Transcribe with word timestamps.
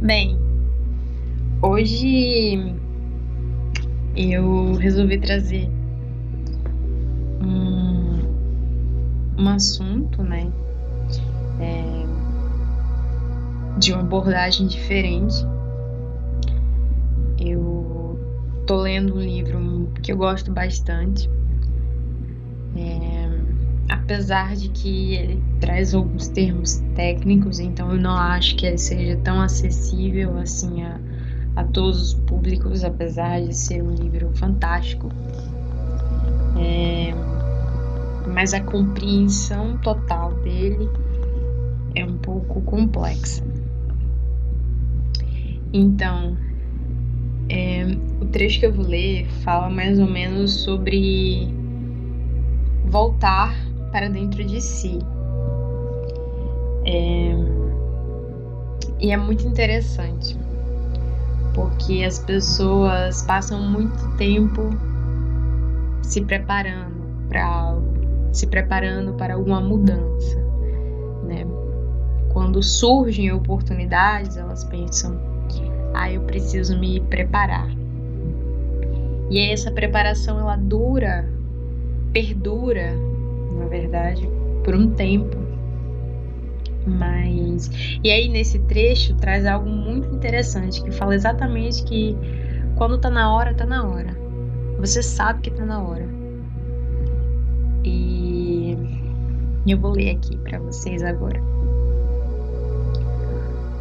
Bem, 0.00 0.38
hoje 1.60 2.72
eu 4.14 4.74
resolvi 4.74 5.18
trazer 5.18 5.68
um, 7.42 8.20
um 9.36 9.48
assunto, 9.48 10.22
né? 10.22 10.52
É, 11.58 12.06
de 13.80 13.92
uma 13.92 14.02
abordagem 14.02 14.68
diferente. 14.68 15.34
Eu 17.40 18.20
tô 18.68 18.76
lendo 18.82 19.16
um 19.16 19.20
livro 19.20 19.90
que 20.00 20.12
eu 20.12 20.16
gosto 20.16 20.52
bastante. 20.52 21.28
É, 22.76 23.17
apesar 24.08 24.56
de 24.56 24.70
que 24.70 25.16
ele 25.16 25.42
traz 25.60 25.94
alguns 25.94 26.28
termos 26.28 26.82
técnicos, 26.94 27.60
então 27.60 27.92
eu 27.92 28.00
não 28.00 28.16
acho 28.16 28.56
que 28.56 28.64
ele 28.64 28.78
seja 28.78 29.18
tão 29.18 29.38
acessível 29.38 30.38
assim 30.38 30.82
a, 30.82 30.98
a 31.56 31.64
todos 31.64 32.00
os 32.00 32.14
públicos, 32.14 32.84
apesar 32.84 33.42
de 33.42 33.54
ser 33.54 33.82
um 33.82 33.90
livro 33.90 34.30
fantástico. 34.32 35.10
É, 36.58 37.12
mas 38.32 38.54
a 38.54 38.62
compreensão 38.62 39.76
total 39.76 40.32
dele 40.36 40.88
é 41.94 42.02
um 42.02 42.16
pouco 42.16 42.62
complexa. 42.62 43.44
Então, 45.70 46.34
é, 47.50 47.84
o 48.22 48.24
trecho 48.24 48.58
que 48.58 48.64
eu 48.64 48.72
vou 48.72 48.86
ler 48.86 49.26
fala 49.44 49.68
mais 49.68 49.98
ou 49.98 50.08
menos 50.08 50.62
sobre 50.62 51.46
voltar 52.86 53.67
para 53.90 54.08
dentro 54.08 54.44
de 54.44 54.60
si. 54.60 54.98
É, 56.84 57.34
e 59.00 59.12
é 59.12 59.16
muito 59.16 59.46
interessante, 59.46 60.36
porque 61.54 62.02
as 62.04 62.18
pessoas 62.18 63.22
passam 63.22 63.60
muito 63.62 64.16
tempo 64.16 64.70
se 66.02 66.22
preparando 66.22 66.96
para 67.28 67.46
algo, 67.46 67.86
se 68.32 68.46
preparando 68.46 69.12
para 69.14 69.34
alguma 69.34 69.60
mudança, 69.60 70.38
né? 71.24 71.46
Quando 72.32 72.62
surgem 72.62 73.32
oportunidades, 73.32 74.36
elas 74.36 74.64
pensam: 74.64 75.20
"Ah, 75.94 76.10
eu 76.10 76.22
preciso 76.22 76.78
me 76.78 77.00
preparar". 77.00 77.68
E 79.30 79.38
essa 79.52 79.70
preparação 79.70 80.40
ela 80.40 80.56
dura, 80.56 81.28
perdura 82.12 82.96
verdade, 83.68 84.28
por 84.64 84.74
um 84.74 84.90
tempo. 84.90 85.36
Mas. 86.86 87.70
E 88.02 88.10
aí, 88.10 88.28
nesse 88.28 88.58
trecho, 88.60 89.14
traz 89.16 89.46
algo 89.46 89.68
muito 89.68 90.08
interessante 90.14 90.82
que 90.82 90.90
fala 90.90 91.14
exatamente 91.14 91.84
que 91.84 92.16
quando 92.76 92.98
tá 92.98 93.10
na 93.10 93.32
hora, 93.34 93.54
tá 93.54 93.66
na 93.66 93.86
hora. 93.86 94.16
Você 94.78 95.02
sabe 95.02 95.42
que 95.42 95.50
tá 95.50 95.64
na 95.64 95.82
hora. 95.82 96.08
E 97.84 98.76
eu 99.66 99.78
vou 99.78 99.92
ler 99.92 100.10
aqui 100.10 100.36
para 100.38 100.58
vocês 100.58 101.02
agora. 101.02 101.40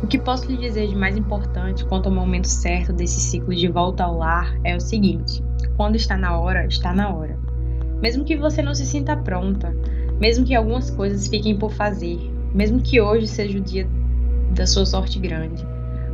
O 0.01 0.07
que 0.07 0.17
posso 0.17 0.45
lhe 0.49 0.57
dizer 0.57 0.87
de 0.87 0.95
mais 0.95 1.17
importante 1.17 1.83
quanto 1.85 2.07
ao 2.07 2.15
momento 2.15 2.47
certo 2.47 2.93
desse 2.93 3.19
ciclo 3.19 3.53
de 3.53 3.67
volta 3.67 4.03
ao 4.03 4.17
lar 4.17 4.55
é 4.63 4.75
o 4.75 4.79
seguinte: 4.79 5.43
quando 5.75 5.95
está 5.95 6.17
na 6.17 6.37
hora, 6.37 6.65
está 6.65 6.93
na 6.93 7.13
hora. 7.13 7.37
Mesmo 8.01 8.23
que 8.23 8.35
você 8.35 8.61
não 8.61 8.73
se 8.73 8.85
sinta 8.85 9.15
pronta, 9.15 9.75
mesmo 10.19 10.45
que 10.45 10.55
algumas 10.55 10.89
coisas 10.89 11.27
fiquem 11.27 11.57
por 11.57 11.71
fazer, 11.71 12.19
mesmo 12.53 12.81
que 12.81 13.01
hoje 13.01 13.27
seja 13.27 13.57
o 13.57 13.61
dia 13.61 13.87
da 14.55 14.65
sua 14.65 14.85
sorte 14.85 15.19
grande. 15.19 15.65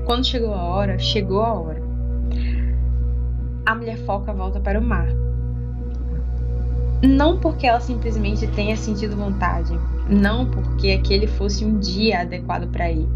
Quando 0.05 0.25
chegou 0.25 0.53
a 0.53 0.63
hora, 0.63 0.99
chegou 0.99 1.41
a 1.41 1.53
hora. 1.53 1.81
A 3.65 3.75
mulher 3.75 3.97
foca 3.99 4.33
volta 4.33 4.59
para 4.59 4.79
o 4.79 4.83
mar. 4.83 5.07
Não 7.01 7.37
porque 7.37 7.67
ela 7.67 7.79
simplesmente 7.79 8.47
tenha 8.47 8.77
sentido 8.77 9.15
vontade, 9.15 9.77
não 10.09 10.49
porque 10.49 10.91
aquele 10.91 11.27
fosse 11.27 11.65
um 11.65 11.77
dia 11.79 12.21
adequado 12.21 12.69
para 12.71 12.91
ir, 12.91 13.07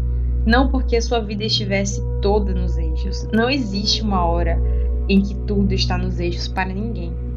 não 0.44 0.68
porque 0.68 0.96
a 0.96 1.02
sua 1.02 1.20
vida 1.20 1.44
estivesse 1.44 2.02
toda 2.20 2.52
nos 2.52 2.76
eixos. 2.76 3.26
Não 3.32 3.48
existe 3.48 4.02
uma 4.02 4.24
hora 4.24 4.60
em 5.08 5.22
que 5.22 5.34
tudo 5.34 5.72
está 5.72 5.96
nos 5.96 6.20
eixos 6.20 6.48
para 6.48 6.72
ninguém. 6.72 7.27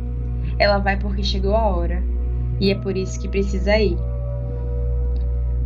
Ela 0.61 0.77
vai 0.77 0.95
porque 0.95 1.23
chegou 1.23 1.55
a 1.55 1.65
hora, 1.65 2.03
e 2.59 2.69
é 2.69 2.75
por 2.75 2.95
isso 2.95 3.19
que 3.19 3.27
precisa 3.27 3.79
ir. 3.79 3.97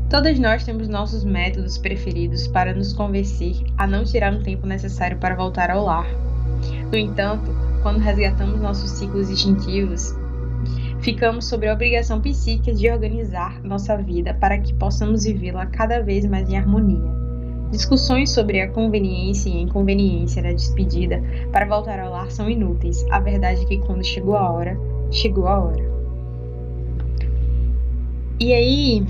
Todas 0.09 0.39
nós 0.39 0.63
temos 0.63 0.87
nossos 0.87 1.25
métodos 1.25 1.77
preferidos 1.77 2.47
para 2.47 2.73
nos 2.73 2.93
convencer 2.93 3.57
a 3.77 3.85
não 3.85 4.05
tirar 4.05 4.33
o 4.33 4.41
tempo 4.41 4.65
necessário 4.65 5.17
para 5.17 5.35
voltar 5.35 5.69
ao 5.69 5.83
lar. 5.83 6.07
No 6.89 6.97
entanto, 6.97 7.51
quando 7.83 7.99
resgatamos 7.99 8.61
nossos 8.61 8.89
ciclos 8.91 9.29
instintivos, 9.29 10.15
ficamos 11.01 11.43
sob 11.43 11.67
a 11.67 11.73
obrigação 11.73 12.21
psíquica 12.21 12.73
de 12.73 12.89
organizar 12.89 13.61
nossa 13.63 13.97
vida 13.97 14.33
para 14.33 14.57
que 14.59 14.73
possamos 14.75 15.25
vivê-la 15.25 15.65
cada 15.65 16.01
vez 16.01 16.25
mais 16.25 16.49
em 16.49 16.57
harmonia. 16.57 17.24
Discussões 17.71 18.31
sobre 18.31 18.61
a 18.61 18.69
conveniência 18.69 19.49
e 19.49 19.61
inconveniência 19.61 20.41
da 20.41 20.51
despedida 20.51 21.21
para 21.51 21.65
voltar 21.65 21.99
ao 21.99 22.11
lar 22.11 22.31
são 22.31 22.49
inúteis. 22.49 23.05
A 23.11 23.19
verdade 23.19 23.63
é 23.63 23.65
que 23.65 23.77
quando 23.79 24.03
chegou 24.03 24.35
a 24.35 24.49
hora, 24.51 24.77
chegou 25.11 25.47
a 25.47 25.59
hora. 25.59 25.83
E 28.39 28.53
aí, 28.53 29.05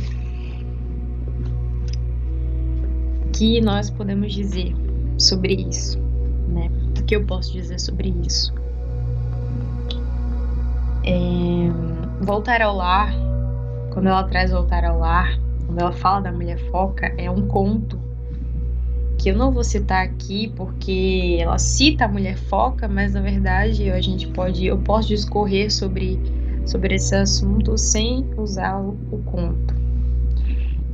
que 3.33 3.59
nós 3.59 3.89
podemos 3.89 4.33
dizer 4.33 4.73
sobre 5.17 5.55
isso, 5.55 5.99
né? 6.47 6.71
O 6.97 7.03
que 7.03 7.15
eu 7.15 7.25
posso 7.25 7.51
dizer 7.51 7.79
sobre 7.79 8.15
isso? 8.25 8.53
É, 11.03 12.23
voltar 12.23 12.61
ao 12.61 12.75
lar, 12.75 13.13
quando 13.91 14.07
ela 14.07 14.23
traz 14.23 14.51
voltar 14.51 14.85
ao 14.85 14.99
lar, 14.99 15.39
quando 15.65 15.79
ela 15.79 15.91
fala 15.91 16.21
da 16.21 16.31
mulher 16.31 16.57
foca, 16.71 17.13
é 17.17 17.29
um 17.29 17.47
conto 17.47 17.94
que 19.25 19.31
eu 19.31 19.35
não 19.35 19.51
vou 19.51 19.63
citar 19.63 20.05
aqui 20.05 20.53
porque 20.55 21.37
ela 21.39 21.57
cita 21.57 22.05
a 22.05 22.07
mulher 22.07 22.37
foca, 22.37 22.87
mas 22.87 23.15
na 23.15 23.21
verdade 23.21 23.89
a 23.89 23.99
gente 23.99 24.27
pode, 24.27 24.67
eu 24.67 24.77
posso 24.77 25.07
discorrer 25.07 25.73
sobre 25.73 26.19
sobre 26.63 26.93
esse 26.93 27.15
assunto 27.15 27.75
sem 27.75 28.23
usar 28.37 28.79
o, 28.79 28.95
o 29.11 29.23
conto. 29.23 29.73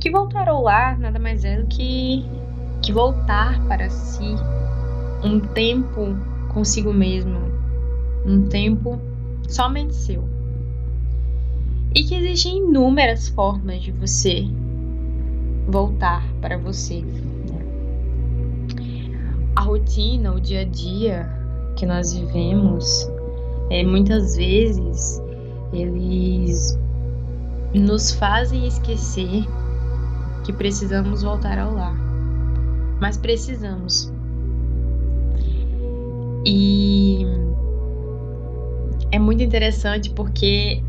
Que 0.00 0.10
voltar 0.10 0.48
ao 0.48 0.62
lar 0.62 0.98
nada 0.98 1.18
mais 1.18 1.44
é 1.44 1.60
do 1.60 1.66
que 1.66 2.24
que 2.80 2.90
voltar 2.90 3.62
para 3.66 3.90
si 3.90 4.34
um 5.22 5.38
tempo 5.38 6.16
consigo 6.54 6.90
mesmo, 6.90 7.38
um 8.24 8.48
tempo 8.48 8.98
somente 9.46 9.94
seu. 9.94 10.26
E 11.94 12.02
que 12.02 12.14
existem 12.14 12.60
inúmeras 12.60 13.28
formas 13.28 13.82
de 13.82 13.92
você 13.92 14.46
voltar 15.68 16.26
para 16.40 16.56
você 16.56 17.04
a 19.54 19.60
rotina, 19.60 20.32
o 20.32 20.40
dia 20.40 20.60
a 20.60 20.64
dia 20.64 21.28
que 21.76 21.86
nós 21.86 22.12
vivemos, 22.12 23.08
é, 23.70 23.84
muitas 23.84 24.36
vezes 24.36 25.22
eles 25.72 26.78
nos 27.74 28.12
fazem 28.12 28.66
esquecer 28.66 29.44
que 30.44 30.52
precisamos 30.52 31.22
voltar 31.22 31.58
ao 31.58 31.74
lar. 31.74 31.96
Mas 33.00 33.16
precisamos. 33.16 34.12
E 36.44 37.24
é 39.10 39.18
muito 39.18 39.42
interessante 39.42 40.10
porque 40.10 40.82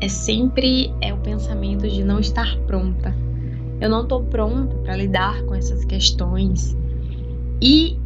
é 0.00 0.08
sempre 0.08 0.92
é 1.00 1.12
o 1.12 1.18
pensamento 1.18 1.88
de 1.88 2.04
não 2.04 2.18
estar 2.18 2.56
pronta. 2.66 3.14
Eu 3.80 3.90
não 3.90 4.02
estou 4.02 4.22
pronta 4.24 4.74
para 4.76 4.96
lidar 4.96 5.42
com 5.44 5.54
essas 5.54 5.84
questões. 5.84 6.76
E 7.60 7.98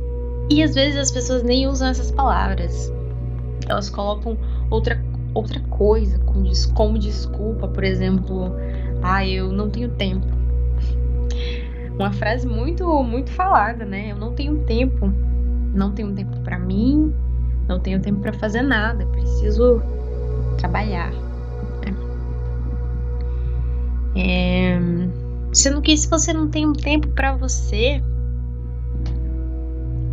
e 0.51 0.63
às 0.63 0.75
vezes 0.75 0.99
as 0.99 1.11
pessoas 1.11 1.43
nem 1.43 1.67
usam 1.67 1.89
essas 1.89 2.11
palavras. 2.11 2.93
Elas 3.69 3.91
colocam 3.91 4.39
outra, 4.71 5.03
outra 5.35 5.61
coisa 5.71 6.19
como, 6.75 6.99
desculpa, 6.99 7.69
por 7.69 7.83
exemplo, 7.83 8.53
ah, 9.03 9.27
eu 9.27 9.51
não 9.53 9.71
tenho 9.71 9.89
tempo. 9.91 10.27
Uma 11.95 12.13
frase 12.13 12.47
muito, 12.47 12.85
muito 13.03 13.31
falada, 13.31 13.85
né? 13.85 14.13
Eu 14.13 14.17
não 14.17 14.35
tenho 14.35 14.59
tempo. 14.65 15.11
Não 15.75 15.93
tenho 15.93 16.13
tempo 16.13 16.39
para 16.41 16.59
mim, 16.59 17.15
não 17.69 17.81
tenho 17.81 18.01
tempo 18.01 18.21
para 18.21 18.33
fazer 18.33 18.63
nada, 18.63 19.05
preciso 19.07 19.83
trabalhar. 20.59 21.13
É, 24.19 24.79
sendo 25.53 25.83
que 25.83 25.95
se 25.95 26.09
você 26.09 26.33
não 26.33 26.49
tem 26.49 26.67
um 26.67 26.73
tempo 26.73 27.09
para 27.09 27.37
você, 27.37 28.03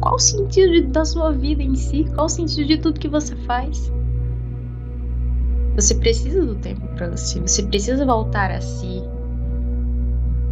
qual 0.03 0.15
o 0.15 0.19
sentido 0.19 0.85
da 0.89 1.05
sua 1.05 1.31
vida 1.31 1.63
em 1.63 1.75
si? 1.75 2.03
Qual 2.13 2.25
o 2.25 2.29
sentido 2.29 2.67
de 2.67 2.77
tudo 2.77 2.99
que 2.99 3.07
você 3.07 3.37
faz? 3.37 3.89
Você 5.75 5.95
precisa 5.95 6.45
do 6.45 6.55
tempo 6.55 6.85
para 6.89 7.09
você, 7.09 7.39
você 7.39 7.63
precisa 7.63 8.05
voltar 8.05 8.51
a 8.51 8.59
si. 8.59 9.01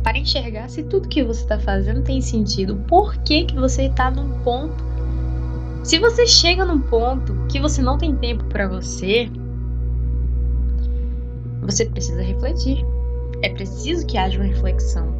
para 0.04 0.18
enxergar 0.18 0.70
se 0.70 0.84
tudo 0.84 1.10
que 1.10 1.22
você 1.22 1.42
está 1.42 1.60
fazendo 1.60 2.02
tem 2.02 2.22
sentido. 2.22 2.78
Por 2.88 3.18
que, 3.24 3.44
que 3.44 3.56
você 3.56 3.84
está 3.84 4.10
num 4.10 4.40
ponto? 4.40 4.84
Se 5.84 6.00
você 6.00 6.26
chega 6.26 6.64
num 6.64 6.80
ponto 6.80 7.36
que 7.50 7.60
você 7.60 7.82
não 7.82 7.98
tem 7.98 8.16
tempo 8.16 8.46
para 8.46 8.70
você, 8.70 9.30
você 11.62 11.86
precisa 11.86 12.24
refletir. 12.24 12.86
É 13.44 13.50
preciso 13.50 14.08
que 14.08 14.18
haja 14.18 14.40
uma 14.40 14.48
reflexão. 14.48 15.14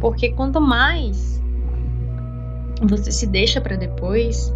Porque 0.00 0.30
quanto 0.32 0.60
mais 0.60 1.36
você 2.82 3.10
se 3.10 3.26
deixa 3.26 3.60
para 3.60 3.76
depois, 3.76 4.52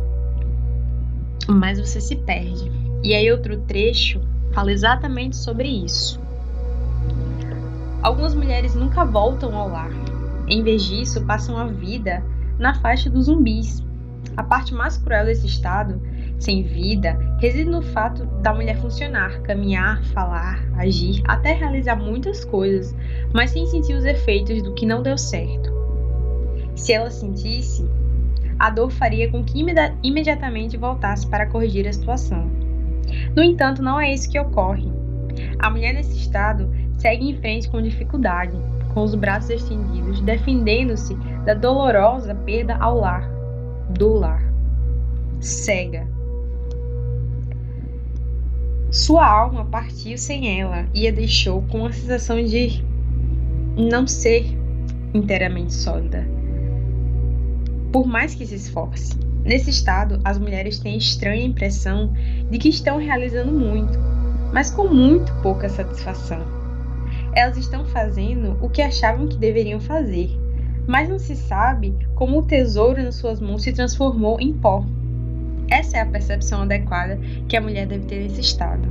mais 1.48 1.78
você 1.78 2.00
se 2.00 2.16
perde. 2.16 2.70
E 3.02 3.14
aí 3.14 3.30
outro 3.32 3.58
trecho 3.62 4.20
fala 4.52 4.72
exatamente 4.72 5.36
sobre 5.36 5.68
isso. 5.68 6.20
Algumas 8.02 8.34
mulheres 8.34 8.74
nunca 8.74 9.04
voltam 9.04 9.54
ao 9.54 9.68
lar. 9.68 9.90
Em 10.48 10.62
vez 10.62 10.84
disso, 10.84 11.24
passam 11.24 11.56
a 11.56 11.66
vida 11.66 12.22
na 12.58 12.74
faixa 12.74 13.08
dos 13.08 13.26
zumbis. 13.26 13.84
A 14.36 14.42
parte 14.42 14.74
mais 14.74 14.96
cruel 14.96 15.26
desse 15.26 15.46
estado, 15.46 16.00
sem 16.38 16.62
vida, 16.62 17.18
reside 17.38 17.68
no 17.68 17.82
fato 17.82 18.24
da 18.42 18.54
mulher 18.54 18.76
funcionar, 18.78 19.40
caminhar, 19.42 20.02
falar, 20.06 20.62
agir, 20.76 21.22
até 21.26 21.52
realizar 21.52 21.96
muitas 21.96 22.44
coisas, 22.44 22.94
mas 23.34 23.50
sem 23.50 23.66
sentir 23.66 23.94
os 23.94 24.04
efeitos 24.04 24.62
do 24.62 24.74
que 24.74 24.86
não 24.86 25.02
deu 25.02 25.18
certo. 25.18 25.70
Se 26.74 26.92
ela 26.92 27.10
sentisse, 27.10 27.86
a 28.60 28.68
dor 28.68 28.90
faria 28.90 29.30
com 29.30 29.42
que 29.42 29.58
imediatamente 30.02 30.76
voltasse 30.76 31.26
para 31.26 31.46
corrigir 31.46 31.88
a 31.88 31.92
situação. 31.92 32.46
No 33.34 33.42
entanto, 33.42 33.82
não 33.82 33.98
é 33.98 34.12
isso 34.12 34.30
que 34.30 34.38
ocorre. 34.38 34.86
A 35.58 35.70
mulher 35.70 35.94
nesse 35.94 36.18
estado 36.18 36.70
segue 36.98 37.30
em 37.30 37.36
frente 37.38 37.70
com 37.70 37.80
dificuldade, 37.80 38.54
com 38.92 39.02
os 39.02 39.14
braços 39.14 39.48
estendidos, 39.48 40.20
defendendo-se 40.20 41.14
da 41.46 41.54
dolorosa 41.54 42.34
perda 42.34 42.76
ao 42.76 42.98
lar, 42.98 43.30
do 43.88 44.12
lar. 44.12 44.42
Cega. 45.40 46.06
Sua 48.90 49.26
alma 49.26 49.64
partiu 49.64 50.18
sem 50.18 50.60
ela 50.60 50.84
e 50.92 51.08
a 51.08 51.10
deixou 51.10 51.62
com 51.62 51.86
a 51.86 51.92
sensação 51.92 52.44
de 52.44 52.84
não 53.74 54.06
ser 54.06 54.44
inteiramente 55.14 55.72
sólida. 55.72 56.39
Por 57.92 58.06
mais 58.06 58.34
que 58.34 58.46
se 58.46 58.54
esforce, 58.54 59.18
nesse 59.44 59.70
estado 59.70 60.20
as 60.24 60.38
mulheres 60.38 60.78
têm 60.78 60.94
a 60.94 60.98
estranha 60.98 61.44
impressão 61.44 62.12
de 62.50 62.58
que 62.58 62.68
estão 62.68 62.98
realizando 62.98 63.52
muito, 63.52 63.98
mas 64.52 64.70
com 64.70 64.88
muito 64.88 65.32
pouca 65.42 65.68
satisfação 65.68 66.60
elas 67.34 67.56
estão 67.56 67.84
fazendo 67.84 68.58
o 68.60 68.68
que 68.68 68.82
achavam 68.82 69.28
que 69.28 69.36
deveriam 69.36 69.80
fazer, 69.80 70.30
mas 70.86 71.08
não 71.08 71.18
se 71.18 71.36
sabe 71.36 71.96
como 72.14 72.38
o 72.38 72.42
tesouro 72.42 73.02
nas 73.02 73.16
suas 73.16 73.40
mãos 73.40 73.62
se 73.62 73.72
transformou 73.72 74.40
em 74.40 74.52
pó. 74.52 74.84
Essa 75.70 75.98
é 75.98 76.00
a 76.00 76.06
percepção 76.06 76.62
adequada 76.62 77.18
que 77.48 77.56
a 77.56 77.60
mulher 77.60 77.86
deve 77.86 78.06
ter 78.06 78.22
nesse 78.22 78.40
estado. 78.40 78.88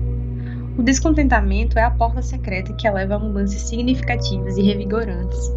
O 0.78 0.84
descontentamento 0.84 1.78
é 1.78 1.84
a 1.84 1.92
porta 1.92 2.22
secreta 2.22 2.74
que 2.74 2.90
leva 2.90 3.16
a 3.16 3.20
mudanças 3.20 3.62
significativas 3.64 4.58
e 4.58 4.62
revigorantes. 4.62 5.52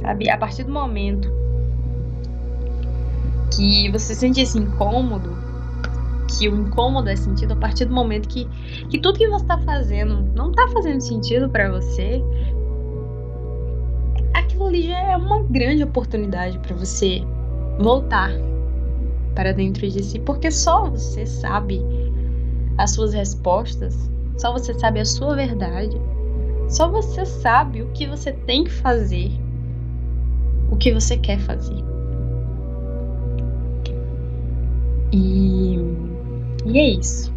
Sabe, 0.00 0.30
a 0.30 0.38
partir 0.38 0.64
do 0.64 0.72
momento 0.72 1.30
que 3.50 3.90
você 3.90 4.14
se 4.14 4.20
sente 4.20 4.40
esse 4.40 4.58
incômodo, 4.58 5.36
que 6.28 6.48
o 6.48 6.56
incômodo 6.56 7.08
é 7.08 7.16
sentido 7.16 7.52
a 7.52 7.56
partir 7.56 7.84
do 7.84 7.94
momento 7.94 8.28
que, 8.28 8.46
que 8.88 8.98
tudo 8.98 9.18
que 9.18 9.28
você 9.28 9.44
está 9.44 9.58
fazendo 9.58 10.22
não 10.34 10.50
está 10.50 10.68
fazendo 10.68 11.00
sentido 11.00 11.48
para 11.50 11.70
você, 11.70 12.22
aquilo 14.34 14.66
ali 14.66 14.88
já 14.88 14.98
é 14.98 15.16
uma 15.16 15.42
grande 15.42 15.82
oportunidade 15.82 16.58
para 16.58 16.74
você 16.76 17.22
voltar 17.78 18.30
para 19.34 19.52
dentro 19.52 19.88
de 19.88 20.02
si, 20.02 20.18
porque 20.18 20.50
só 20.50 20.88
você 20.88 21.26
sabe 21.26 21.82
as 22.78 22.92
suas 22.92 23.12
respostas, 23.12 24.10
só 24.36 24.52
você 24.52 24.72
sabe 24.74 25.00
a 25.00 25.04
sua 25.04 25.34
verdade, 25.34 26.00
só 26.68 26.88
você 26.88 27.26
sabe 27.26 27.82
o 27.82 27.88
que 27.88 28.06
você 28.06 28.32
tem 28.32 28.64
que 28.64 28.70
fazer, 28.70 29.30
o 30.70 30.76
que 30.76 30.92
você 30.92 31.16
quer 31.16 31.38
fazer. 31.40 31.89
E 35.12 35.78
e 36.66 36.78
é 36.78 36.90
isso. 36.90 37.32